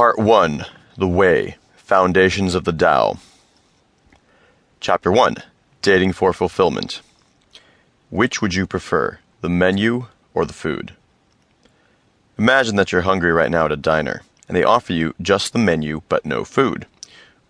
Part 0.00 0.18
1 0.18 0.64
The 0.96 1.06
Way 1.06 1.58
Foundations 1.76 2.54
of 2.54 2.64
the 2.64 2.72
Tao. 2.72 3.18
Chapter 4.80 5.12
1 5.12 5.36
Dating 5.82 6.14
for 6.14 6.32
Fulfillment. 6.32 7.02
Which 8.08 8.40
would 8.40 8.54
you 8.54 8.66
prefer, 8.66 9.18
the 9.42 9.50
menu 9.50 10.06
or 10.32 10.46
the 10.46 10.54
food? 10.54 10.94
Imagine 12.38 12.76
that 12.76 12.92
you're 12.92 13.02
hungry 13.02 13.30
right 13.30 13.50
now 13.50 13.66
at 13.66 13.72
a 13.72 13.76
diner, 13.76 14.22
and 14.48 14.56
they 14.56 14.64
offer 14.64 14.94
you 14.94 15.14
just 15.20 15.52
the 15.52 15.58
menu 15.58 16.00
but 16.08 16.24
no 16.24 16.44
food. 16.46 16.86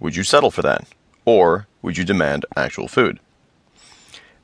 Would 0.00 0.16
you 0.16 0.22
settle 0.22 0.50
for 0.50 0.62
that? 0.62 0.88
Or 1.26 1.66
would 1.82 1.98
you 1.98 2.04
demand 2.06 2.46
actual 2.56 2.88
food? 2.88 3.20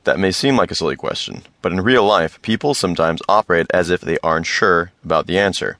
That 0.03 0.19
may 0.19 0.29
seem 0.29 0.55
like 0.55 0.69
a 0.69 0.75
silly 0.75 0.95
question, 0.95 1.41
but 1.63 1.71
in 1.71 1.81
real 1.81 2.05
life, 2.05 2.39
people 2.43 2.75
sometimes 2.75 3.23
operate 3.27 3.65
as 3.73 3.89
if 3.89 4.01
they 4.01 4.19
aren't 4.19 4.45
sure 4.45 4.91
about 5.03 5.25
the 5.25 5.39
answer. 5.39 5.79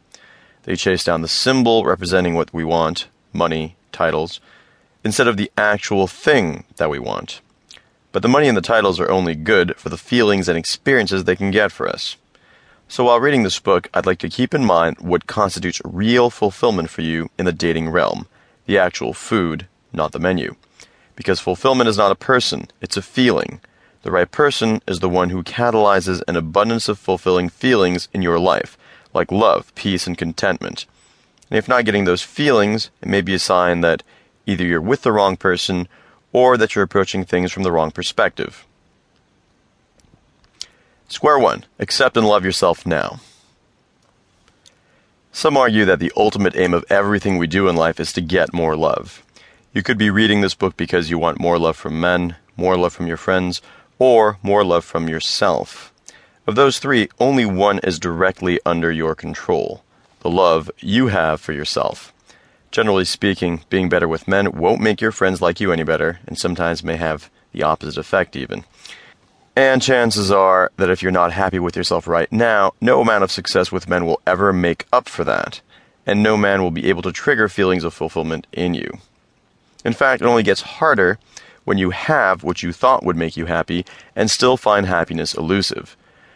They 0.65 0.75
chase 0.75 1.03
down 1.03 1.21
the 1.21 1.27
symbol 1.27 1.85
representing 1.85 2.33
what 2.33 2.53
we 2.53 2.63
want 2.63 3.07
money, 3.31 3.75
titles 3.91 4.39
instead 5.03 5.27
of 5.27 5.37
the 5.37 5.51
actual 5.57 6.07
thing 6.07 6.63
that 6.77 6.89
we 6.89 6.97
want. 6.97 7.39
But 8.11 8.23
the 8.23 8.29
money 8.29 8.47
and 8.47 8.57
the 8.57 8.61
titles 8.61 8.99
are 8.99 9.11
only 9.11 9.35
good 9.35 9.75
for 9.77 9.89
the 9.89 9.97
feelings 9.97 10.49
and 10.49 10.57
experiences 10.57 11.23
they 11.23 11.35
can 11.35 11.51
get 11.51 11.71
for 11.71 11.87
us. 11.87 12.17
So 12.87 13.03
while 13.03 13.19
reading 13.19 13.43
this 13.43 13.59
book, 13.59 13.89
I'd 13.93 14.05
like 14.05 14.19
to 14.19 14.29
keep 14.29 14.53
in 14.53 14.65
mind 14.65 14.97
what 14.99 15.27
constitutes 15.27 15.81
real 15.83 16.29
fulfillment 16.29 16.89
for 16.89 17.01
you 17.01 17.29
in 17.37 17.45
the 17.45 17.53
dating 17.53 17.89
realm 17.89 18.27
the 18.65 18.77
actual 18.79 19.13
food, 19.13 19.67
not 19.93 20.11
the 20.11 20.19
menu. 20.19 20.55
Because 21.15 21.39
fulfillment 21.39 21.87
is 21.87 21.97
not 21.99 22.11
a 22.11 22.15
person, 22.15 22.67
it's 22.81 22.97
a 22.97 23.01
feeling. 23.03 23.61
The 24.01 24.11
right 24.11 24.29
person 24.29 24.81
is 24.87 24.99
the 24.99 25.09
one 25.09 25.29
who 25.29 25.43
catalyzes 25.43 26.23
an 26.27 26.35
abundance 26.35 26.89
of 26.89 26.97
fulfilling 26.97 27.49
feelings 27.49 28.07
in 28.11 28.23
your 28.23 28.39
life, 28.39 28.75
like 29.15 29.31
love, 29.31 29.73
peace, 29.73 30.05
and 30.05 30.17
contentment. 30.17 30.85
And 31.49 31.57
if 31.57 31.67
not 31.67 31.85
getting 31.85 32.03
those 32.03 32.21
feelings, 32.21 32.91
it 33.01 33.07
may 33.07 33.21
be 33.21 33.33
a 33.33 33.39
sign 33.39 33.81
that 33.81 34.03
either 34.45 34.65
you're 34.65 34.81
with 34.81 35.01
the 35.03 35.11
wrong 35.11 35.37
person 35.37 35.87
or 36.33 36.57
that 36.57 36.75
you're 36.75 36.83
approaching 36.83 37.23
things 37.23 37.51
from 37.51 37.63
the 37.63 37.71
wrong 37.71 37.91
perspective. 37.91 38.65
Square 41.07 41.39
one 41.39 41.65
accept 41.79 42.17
and 42.17 42.27
love 42.27 42.43
yourself 42.43 42.85
now. 42.85 43.19
Some 45.31 45.57
argue 45.57 45.85
that 45.85 45.99
the 45.99 46.11
ultimate 46.15 46.55
aim 46.55 46.73
of 46.73 46.85
everything 46.89 47.37
we 47.37 47.47
do 47.47 47.67
in 47.67 47.75
life 47.75 47.99
is 47.99 48.13
to 48.13 48.21
get 48.21 48.53
more 48.53 48.75
love. 48.75 49.23
You 49.73 49.83
could 49.83 49.97
be 49.97 50.09
reading 50.09 50.41
this 50.41 50.55
book 50.55 50.77
because 50.77 51.09
you 51.09 51.17
want 51.17 51.39
more 51.39 51.59
love 51.59 51.75
from 51.75 51.99
men, 51.99 52.37
more 52.55 52.77
love 52.77 52.93
from 52.93 53.07
your 53.07 53.17
friends, 53.17 53.61
or 53.99 54.37
more 54.41 54.63
love 54.63 54.85
from 54.85 55.09
yourself. 55.09 55.93
Of 56.47 56.53
those 56.55 56.77
three, 56.77 57.09
only 57.19 57.45
one 57.45 57.79
is 57.79 57.97
directly 57.97 58.59
under 58.65 58.91
your 58.91 59.15
control 59.15 59.83
the 60.19 60.29
love 60.29 60.71
you 60.79 61.07
have 61.07 61.39
for 61.39 61.53
yourself. 61.53 62.11
Generally 62.71 63.05
speaking, 63.05 63.63
being 63.69 63.89
better 63.89 64.07
with 64.07 64.27
men 64.27 64.51
won't 64.53 64.81
make 64.81 64.99
your 64.99 65.11
friends 65.11 65.39
like 65.39 65.59
you 65.59 65.71
any 65.71 65.83
better, 65.83 66.19
and 66.25 66.35
sometimes 66.35 66.83
may 66.83 66.95
have 66.95 67.29
the 67.51 67.61
opposite 67.61 67.99
effect, 67.99 68.35
even. 68.35 68.63
And 69.55 69.83
chances 69.83 70.31
are 70.31 70.71
that 70.77 70.89
if 70.89 71.03
you're 71.03 71.11
not 71.11 71.31
happy 71.31 71.59
with 71.59 71.75
yourself 71.75 72.07
right 72.07 72.31
now, 72.31 72.73
no 72.81 73.01
amount 73.01 73.23
of 73.23 73.31
success 73.31 73.71
with 73.71 73.87
men 73.87 74.05
will 74.05 74.19
ever 74.25 74.51
make 74.51 74.87
up 74.91 75.07
for 75.07 75.23
that, 75.23 75.61
and 76.07 76.23
no 76.23 76.35
man 76.37 76.63
will 76.63 76.71
be 76.71 76.89
able 76.89 77.03
to 77.03 77.11
trigger 77.11 77.47
feelings 77.47 77.83
of 77.83 77.93
fulfillment 77.93 78.47
in 78.51 78.73
you. 78.73 78.97
In 79.85 79.93
fact, 79.93 80.23
it 80.23 80.27
only 80.27 80.43
gets 80.43 80.61
harder 80.61 81.19
when 81.65 81.77
you 81.77 81.91
have 81.91 82.43
what 82.43 82.63
you 82.63 82.73
thought 82.73 83.05
would 83.05 83.15
make 83.15 83.37
you 83.37 83.45
happy 83.45 83.85
and 84.15 84.29
still 84.29 84.57
find 84.57 84.87
happiness 84.87 85.35
elusive. 85.35 85.95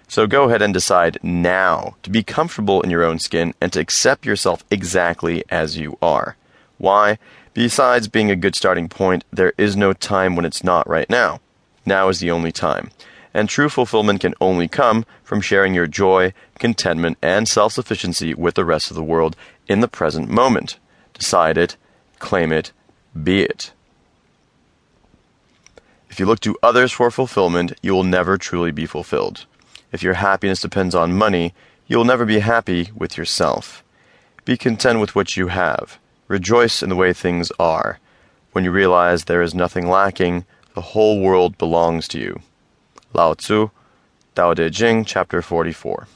So 0.09 0.25
go 0.25 0.45
ahead 0.45 0.63
and 0.63 0.73
decide 0.73 1.19
now 1.21 1.95
to 2.01 2.09
be 2.09 2.23
comfortable 2.23 2.81
in 2.81 2.89
your 2.89 3.03
own 3.03 3.19
skin 3.19 3.53
and 3.61 3.71
to 3.73 3.79
accept 3.79 4.25
yourself 4.25 4.65
exactly 4.71 5.43
as 5.49 5.77
you 5.77 5.99
are. 6.01 6.35
Why? 6.79 7.19
Besides 7.53 8.07
being 8.07 8.31
a 8.31 8.35
good 8.35 8.55
starting 8.55 8.89
point, 8.89 9.23
there 9.31 9.53
is 9.55 9.77
no 9.77 9.93
time 9.93 10.35
when 10.35 10.45
it's 10.45 10.63
not 10.63 10.89
right 10.89 11.07
now. 11.11 11.41
Now 11.85 12.09
is 12.09 12.19
the 12.19 12.31
only 12.31 12.51
time. 12.51 12.89
And 13.35 13.47
true 13.47 13.69
fulfillment 13.69 14.21
can 14.21 14.33
only 14.41 14.67
come 14.67 15.05
from 15.23 15.41
sharing 15.41 15.75
your 15.75 15.85
joy, 15.85 16.33
contentment, 16.57 17.19
and 17.21 17.47
self 17.47 17.73
sufficiency 17.73 18.33
with 18.33 18.55
the 18.55 18.65
rest 18.65 18.89
of 18.89 18.95
the 18.95 19.03
world 19.03 19.35
in 19.67 19.81
the 19.81 19.87
present 19.87 20.27
moment. 20.27 20.79
Decide 21.13 21.55
it, 21.55 21.77
claim 22.17 22.51
it, 22.51 22.71
be 23.13 23.43
it. 23.43 23.73
If 26.09 26.19
you 26.19 26.25
look 26.25 26.39
to 26.39 26.57
others 26.63 26.91
for 26.91 27.11
fulfillment, 27.11 27.73
you 27.83 27.93
will 27.93 28.03
never 28.03 28.39
truly 28.39 28.71
be 28.71 28.87
fulfilled. 28.87 29.45
If 29.91 30.03
your 30.03 30.15
happiness 30.15 30.61
depends 30.61 30.93
on 30.93 31.13
money, 31.13 31.53
you 31.87 31.97
will 31.97 32.05
never 32.05 32.25
be 32.25 32.39
happy 32.39 32.91
with 32.95 33.17
yourself. 33.17 33.83
Be 34.45 34.57
content 34.57 34.99
with 34.99 35.15
what 35.15 35.35
you 35.35 35.47
have. 35.47 35.99
Rejoice 36.27 36.83
in 36.83 36.89
the 36.89 36.95
way 36.95 37.13
things 37.13 37.51
are. 37.59 37.99
When 38.51 38.63
you 38.63 38.71
realize 38.71 39.23
there 39.23 39.41
is 39.41 39.55
nothing 39.55 39.87
lacking, 39.87 40.45
the 40.75 40.81
whole 40.81 41.19
world 41.19 41.57
belongs 41.57 42.07
to 42.09 42.19
you. 42.19 42.41
Lao 43.13 43.33
Tzu, 43.33 43.69
Tao 44.35 44.53
Te 44.53 44.69
Ching, 44.69 45.03
chapter 45.05 45.41
44. 45.41 46.07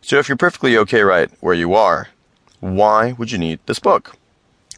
So 0.00 0.18
if 0.18 0.28
you're 0.28 0.36
perfectly 0.36 0.76
okay 0.78 1.02
right 1.02 1.30
where 1.40 1.54
you 1.54 1.74
are, 1.74 2.08
why 2.60 3.12
would 3.12 3.32
you 3.32 3.38
need 3.38 3.60
this 3.66 3.78
book? 3.78 4.16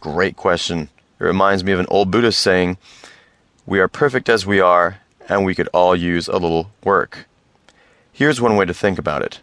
Great 0.00 0.36
question. 0.36 0.88
It 1.20 1.24
reminds 1.24 1.62
me 1.62 1.72
of 1.72 1.80
an 1.80 1.86
old 1.88 2.10
Buddhist 2.10 2.40
saying, 2.40 2.78
We 3.66 3.78
are 3.78 3.88
perfect 3.88 4.28
as 4.28 4.46
we 4.46 4.60
are, 4.60 4.98
and 5.28 5.44
we 5.44 5.54
could 5.54 5.68
all 5.72 5.94
use 5.96 6.28
a 6.28 6.32
little 6.32 6.70
work. 6.84 7.26
Here's 8.12 8.40
one 8.40 8.56
way 8.56 8.64
to 8.66 8.74
think 8.74 8.98
about 8.98 9.22
it 9.22 9.40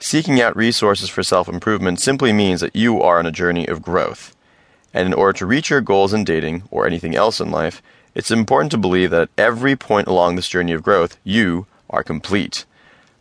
seeking 0.00 0.40
out 0.40 0.56
resources 0.56 1.08
for 1.08 1.22
self 1.22 1.48
improvement 1.48 2.00
simply 2.00 2.32
means 2.32 2.60
that 2.60 2.74
you 2.74 3.00
are 3.00 3.18
on 3.18 3.26
a 3.26 3.32
journey 3.32 3.66
of 3.66 3.82
growth. 3.82 4.34
And 4.92 5.06
in 5.06 5.14
order 5.14 5.38
to 5.38 5.46
reach 5.46 5.70
your 5.70 5.80
goals 5.80 6.12
in 6.12 6.24
dating 6.24 6.64
or 6.70 6.86
anything 6.86 7.14
else 7.14 7.40
in 7.40 7.50
life, 7.50 7.80
it's 8.14 8.30
important 8.30 8.70
to 8.72 8.78
believe 8.78 9.10
that 9.10 9.22
at 9.22 9.30
every 9.38 9.74
point 9.76 10.06
along 10.06 10.36
this 10.36 10.48
journey 10.48 10.72
of 10.72 10.82
growth, 10.82 11.16
you 11.24 11.66
are 11.88 12.02
complete. 12.02 12.66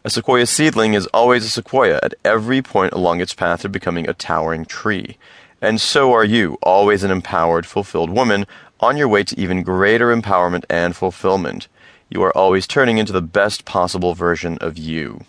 A 0.03 0.09
sequoia 0.09 0.47
seedling 0.47 0.95
is 0.95 1.05
always 1.07 1.45
a 1.45 1.49
sequoia 1.49 1.99
at 2.01 2.15
every 2.25 2.61
point 2.61 2.91
along 2.93 3.21
its 3.21 3.33
path 3.33 3.61
to 3.61 3.69
becoming 3.69 4.09
a 4.09 4.13
towering 4.13 4.65
tree. 4.65 5.17
And 5.61 5.79
so 5.79 6.11
are 6.11 6.25
you, 6.25 6.57
always 6.63 7.03
an 7.03 7.11
empowered, 7.11 7.67
fulfilled 7.67 8.09
woman 8.09 8.47
on 8.79 8.97
your 8.97 9.07
way 9.07 9.23
to 9.23 9.39
even 9.39 9.61
greater 9.61 10.13
empowerment 10.13 10.65
and 10.69 10.95
fulfillment. 10.95 11.67
You 12.13 12.21
are 12.23 12.37
always 12.37 12.67
turning 12.67 12.97
into 12.97 13.13
the 13.13 13.21
best 13.21 13.63
possible 13.63 14.13
version 14.13 14.57
of 14.59 14.77
you. 14.77 15.23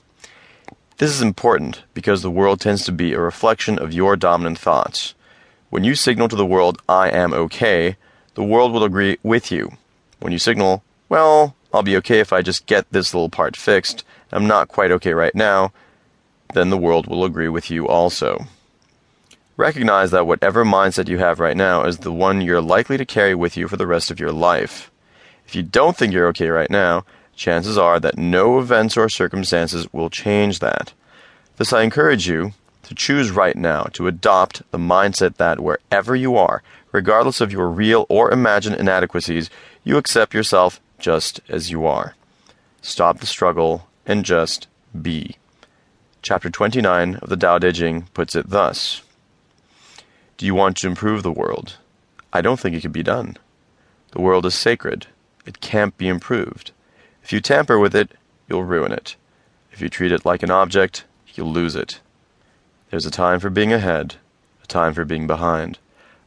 This 0.99 1.13
is 1.13 1.23
important 1.23 1.85
because 1.95 2.23
the 2.23 2.31
world 2.31 2.61
tends 2.61 2.85
to 2.85 2.93
be 2.93 3.13
a 3.13 3.21
reflection 3.21 3.79
of 3.79 3.93
your 3.93 4.17
dominant 4.17 4.59
thoughts. 4.59 5.15
When 5.71 5.85
you 5.85 5.95
signal 5.95 6.27
to 6.27 6.35
the 6.35 6.45
world, 6.45 6.83
I 6.89 7.09
am 7.11 7.33
okay, 7.35 7.97
the 8.35 8.43
world 8.43 8.73
will 8.73 8.83
agree 8.83 9.17
with 9.23 9.53
you. 9.53 9.71
When 10.19 10.33
you 10.33 10.41
signal, 10.41 10.83
well, 11.09 11.55
I'll 11.73 11.85
be 11.85 11.97
okay 11.99 12.19
if 12.19 12.33
I 12.33 12.43
just 12.43 12.67
get 12.67 12.91
this 12.91 13.15
little 13.15 13.31
part 13.31 13.57
fixed, 13.57 14.03
I'm 14.33 14.49
not 14.49 14.67
quite 14.67 14.91
okay 14.91 15.15
right 15.15 15.37
now, 15.37 15.73
then 16.53 16.71
the 16.71 16.77
world 16.77 17.07
will 17.07 17.25
agree 17.25 17.49
with 17.49 17.71
you 17.71 17.87
also. 17.87 18.49
Recognize 19.57 20.11
that 20.11 20.27
whatever 20.27 20.65
mindset 20.65 21.09
you 21.09 21.19
have 21.19 21.39
right 21.39 21.57
now 21.57 21.85
is 21.85 21.99
the 21.99 22.11
one 22.11 22.41
you're 22.41 22.61
likely 22.61 22.97
to 22.97 23.07
carry 23.07 23.37
with 23.37 23.57
you 23.57 23.69
for 23.69 23.77
the 23.77 23.87
rest 23.87 24.11
of 24.11 24.19
your 24.19 24.33
life. 24.33 24.92
If 25.47 25.55
you 25.55 25.63
don't 25.63 25.97
think 25.97 26.13
you're 26.13 26.29
okay 26.29 26.49
right 26.49 26.71
now, 26.71 27.05
chances 27.35 27.77
are 27.77 28.01
that 28.01 28.19
no 28.19 28.59
events 28.59 28.97
or 28.97 29.09
circumstances 29.09 29.93
will 29.93 30.11
change 30.11 30.59
that. 30.61 30.93
Thus, 31.57 31.73
I 31.73 31.83
encourage 31.83 32.27
you 32.27 32.53
to 32.85 32.95
choose 32.95 33.31
right 33.31 33.57
now 33.57 33.85
to 33.93 34.07
adopt 34.07 34.63
the 34.71 34.79
mindset 34.79 35.37
that 35.37 35.61
wherever 35.61 36.17
you 36.17 36.37
are, 36.37 36.63
regardless 36.91 37.41
of 37.41 37.53
your 37.53 37.69
real 37.69 38.07
or 38.09 38.31
imagined 38.31 38.77
inadequacies, 38.77 39.51
you 39.85 39.97
accept 39.97 40.35
yourself 40.35 40.81
just 40.99 41.41
as 41.49 41.71
you 41.71 41.87
are. 41.87 42.15
Stop 42.81 43.21
the 43.21 43.27
struggle 43.27 43.87
and 44.07 44.25
just 44.25 44.67
be. 45.01 45.37
Chapter 46.23 46.51
29 46.51 47.17
of 47.17 47.29
the 47.29 47.37
Tao 47.37 47.59
Te 47.59 47.73
Ching 47.73 48.03
puts 48.15 48.35
it 48.35 48.51
thus. 48.51 49.03
Do 50.37 50.47
you 50.47 50.55
want 50.55 50.77
to 50.79 50.87
improve 50.87 51.23
the 51.23 51.33
world? 51.33 51.77
I 52.33 52.41
don't 52.41 52.59
think 52.59 52.75
it 52.75 52.83
can 52.83 52.93
be 52.93 53.03
done. 53.03 53.37
The 54.13 54.21
world 54.21 54.47
is 54.47 54.55
sacred. 54.55 55.07
It 55.45 55.61
can't 55.61 55.97
be 55.97 56.09
improved. 56.09 56.71
If 57.23 57.33
you 57.33 57.41
tamper 57.41 57.79
with 57.79 57.95
it, 57.95 58.13
you'll 58.49 58.65
ruin 58.65 58.93
it. 58.93 59.17
If 59.73 59.81
you 59.81 59.89
treat 59.89 60.13
it 60.13 60.25
like 60.25 60.43
an 60.43 60.51
object, 60.51 61.05
you'll 61.35 61.53
lose 61.53 61.75
it. 61.75 62.01
There's 62.91 63.07
a 63.07 63.11
time 63.11 63.41
for 63.41 63.51
being 63.51 63.73
ahead, 63.73 64.17
a 64.63 64.67
time 64.67 64.95
for 64.95 65.05
being 65.05 65.27
behind, 65.27 65.79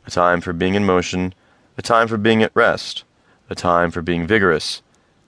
a 0.05 0.11
time 0.11 0.41
for 0.41 0.51
being 0.51 0.75
in 0.75 0.85
motion, 0.85 1.33
a 1.77 1.81
time 1.81 2.07
for 2.07 2.17
being 2.17 2.43
at 2.43 2.55
rest, 2.55 3.03
a 3.49 3.55
time 3.55 3.91
for 3.91 4.01
being 4.01 4.25
vigorous, 4.25 4.81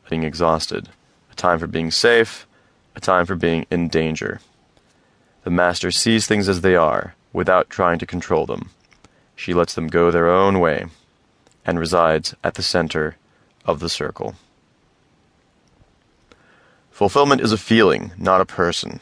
being 0.09 0.23
exhausted, 0.23 0.89
a 1.31 1.35
time 1.35 1.59
for 1.59 1.67
being 1.67 1.91
safe, 1.91 2.47
a 2.95 2.99
time 2.99 3.25
for 3.25 3.35
being 3.35 3.65
in 3.69 3.87
danger. 3.87 4.41
The 5.43 5.51
Master 5.51 5.91
sees 5.91 6.27
things 6.27 6.49
as 6.49 6.61
they 6.61 6.75
are, 6.75 7.13
without 7.31 7.69
trying 7.69 7.99
to 7.99 8.05
control 8.05 8.45
them. 8.45 8.71
She 9.35 9.53
lets 9.53 9.75
them 9.75 9.87
go 9.87 10.09
their 10.09 10.29
own 10.29 10.59
way 10.59 10.87
and 11.65 11.79
resides 11.79 12.35
at 12.43 12.55
the 12.55 12.63
center 12.63 13.17
of 13.67 13.79
the 13.79 13.89
circle. 13.89 14.35
Fulfillment 16.89 17.41
is 17.41 17.51
a 17.51 17.57
feeling, 17.57 18.11
not 18.17 18.41
a 18.41 18.45
person. 18.45 18.99